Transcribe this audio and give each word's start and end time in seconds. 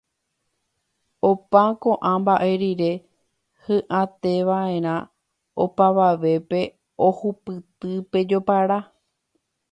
Opa 1.27 1.61
ko'ã 1.85 2.13
mba'e 2.21 2.47
rire, 2.61 2.87
hi'ãiteva'erã 3.67 4.95
opavavépe 5.65 6.61
ohupyty 7.09 7.91
pe 8.11 8.19
jopara 8.29 8.79